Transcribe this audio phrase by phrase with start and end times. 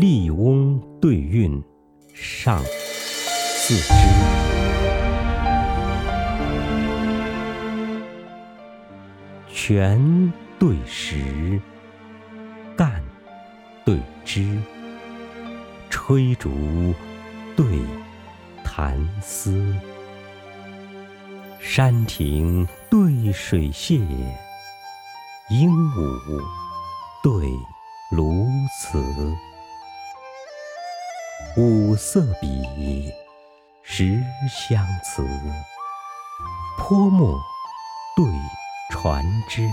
[0.00, 1.62] 笠翁对韵
[2.14, 3.92] 上四之。
[9.52, 11.60] 泉对石，
[12.74, 13.02] 干
[13.84, 14.58] 对枝，
[15.90, 16.50] 吹竹
[17.54, 17.66] 对
[18.64, 19.74] 弹丝，
[21.60, 24.00] 山亭对水榭，
[25.50, 26.42] 鹦鹉
[27.22, 27.50] 对
[28.16, 28.48] 鸬
[28.90, 29.36] 鹚。
[31.56, 32.48] 五色笔，
[33.82, 35.26] 十香词，
[36.78, 37.38] 泼墨
[38.16, 38.24] 对
[38.90, 39.68] 传枝。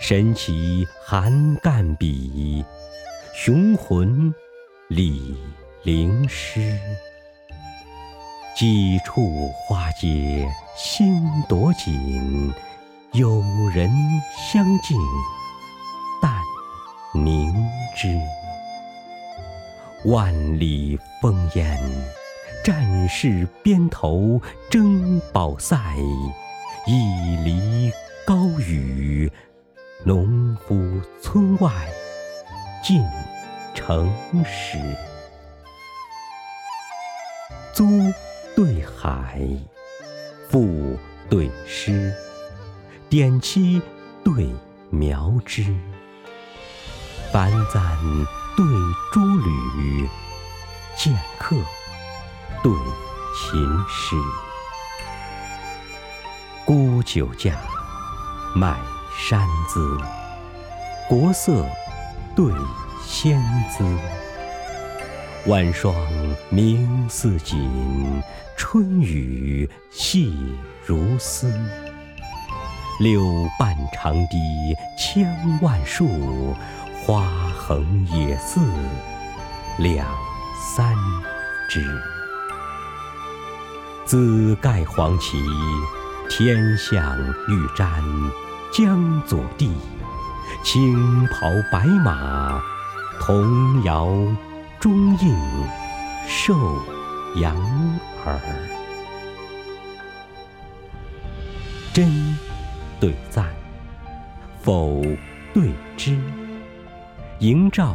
[0.00, 2.64] 神奇韩干笔，
[3.34, 4.34] 雄浑
[4.88, 5.36] 李
[5.84, 6.78] 陵诗。
[8.56, 10.46] 几处花街
[10.76, 12.52] 心朵锦，
[13.12, 13.40] 有
[13.72, 13.90] 人
[14.36, 14.98] 相敬
[16.20, 16.34] 但
[17.14, 17.54] 凝
[17.96, 18.08] 之。
[20.06, 21.78] 万里烽烟，
[22.64, 25.76] 战士边头争宝塞；
[26.86, 27.92] 一犁
[28.26, 29.30] 高雨，
[30.02, 30.74] 农夫
[31.20, 31.70] 村外
[32.82, 33.02] 进
[33.74, 34.10] 城
[34.42, 34.78] 时。
[37.74, 37.84] 租
[38.56, 39.38] 对海，
[40.48, 40.96] 赋
[41.28, 42.10] 对诗，
[43.10, 43.82] 点漆
[44.24, 44.48] 对
[44.88, 45.76] 描枝，
[47.30, 48.39] 繁簪。
[48.60, 48.68] 对
[49.10, 50.06] 诸吕，
[50.94, 51.56] 剑客
[52.62, 52.70] 对
[53.34, 53.58] 琴
[53.88, 54.14] 师，
[56.66, 57.54] 沽酒价，
[58.54, 58.76] 卖
[59.18, 59.96] 山资，
[61.08, 61.64] 国色
[62.36, 62.52] 对
[63.02, 63.82] 仙姿。
[65.46, 65.94] 晚霜
[66.50, 68.22] 明似锦，
[68.58, 70.36] 春雨细
[70.84, 71.50] 如丝。
[72.98, 73.24] 柳
[73.58, 76.54] 半长堤千万树，
[77.06, 77.26] 花。
[77.70, 78.60] 横野寺
[79.78, 80.04] 两
[80.74, 80.92] 三
[81.68, 81.80] 枝，
[84.04, 85.40] 紫盖黄旗
[86.28, 87.16] 天象
[87.46, 88.02] 欲瞻
[88.72, 89.72] 江左地，
[90.64, 92.60] 青袍白马
[93.20, 94.08] 童谣
[94.80, 95.38] 中应
[96.26, 96.56] 寿
[97.36, 97.54] 阳
[98.26, 98.40] 耳。
[101.92, 102.36] 真
[102.98, 103.46] 对赞，
[104.60, 105.00] 否
[105.54, 106.18] 对知。
[107.40, 107.94] 迎照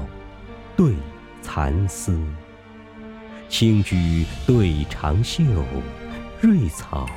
[0.75, 0.95] 对
[1.43, 2.19] 蚕丝，
[3.47, 5.43] 青菊对长袖，
[6.41, 7.07] 瑞草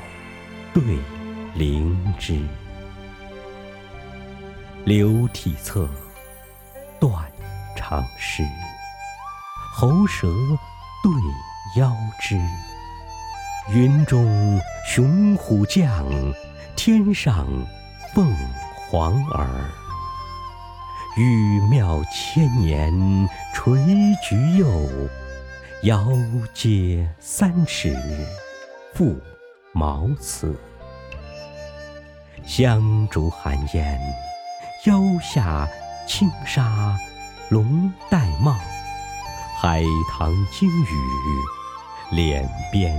[0.74, 0.82] 对
[1.54, 2.38] 灵芝。
[4.84, 5.88] 流体侧，
[7.00, 7.10] 断
[7.74, 8.42] 肠诗，
[9.72, 10.28] 喉舌
[11.02, 12.38] 对腰肢。
[13.70, 16.04] 云中雄虎将，
[16.76, 17.46] 天上
[18.14, 18.30] 凤
[18.90, 19.70] 凰儿。
[21.18, 23.76] 玉庙千年垂
[24.22, 24.88] 菊柚，
[25.82, 26.06] 遥
[26.54, 27.92] 接三尺
[28.96, 29.16] 覆
[29.72, 30.56] 茅茨。
[32.44, 34.00] 香烛寒烟，
[34.84, 35.68] 腰下
[36.06, 36.96] 轻纱
[37.48, 38.56] 龙带帽，
[39.56, 42.96] 海棠惊雨，脸边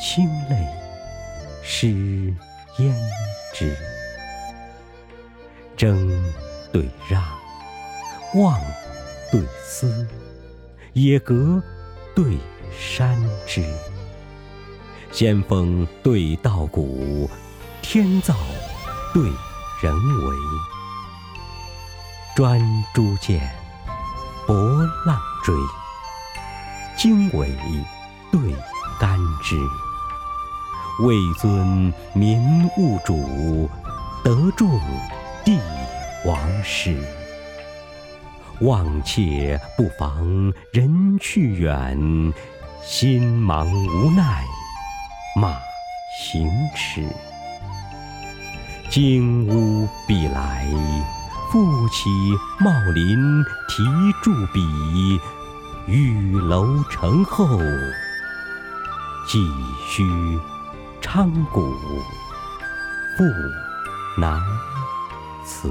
[0.00, 0.56] 清泪
[1.64, 1.88] 湿
[2.78, 2.94] 胭
[3.52, 3.76] 脂。
[5.76, 6.08] 争
[6.72, 7.20] 对让。
[8.34, 8.60] 望
[9.30, 10.06] 对思，
[10.92, 11.62] 野阁
[12.14, 12.38] 对
[12.78, 13.16] 山
[13.46, 13.64] 枝，
[15.10, 17.30] 仙风对道骨，
[17.82, 18.34] 天造
[19.14, 19.22] 对
[19.82, 20.34] 人为。
[22.34, 22.60] 专
[22.94, 23.40] 诸剑，
[24.46, 24.54] 博
[25.06, 25.54] 浪追，
[26.98, 27.48] 经纬
[28.30, 28.54] 对
[29.00, 29.56] 干支。
[31.04, 33.70] 位尊民物主，
[34.22, 34.78] 得众
[35.44, 35.58] 帝
[36.26, 37.02] 王师。
[38.60, 42.32] 望妾不妨人去远，
[42.82, 44.42] 心忙无奈
[45.38, 45.54] 马
[46.18, 47.06] 行迟。
[48.88, 50.66] 金屋必来，
[51.52, 52.08] 复起
[52.58, 53.84] 茂林题
[54.22, 55.20] 著笔，
[55.86, 57.58] 玉楼成后，
[59.28, 59.38] 几
[59.86, 60.02] 须
[61.02, 61.60] 昌谷
[63.18, 63.24] 复
[64.18, 64.40] 南
[65.44, 65.70] 辞。